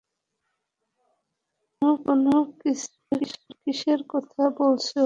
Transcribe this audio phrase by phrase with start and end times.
[2.01, 2.25] কোন
[3.57, 4.99] কেসের কথা বলছে ও?